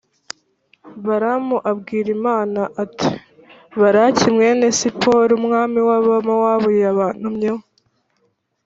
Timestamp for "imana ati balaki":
2.17-4.25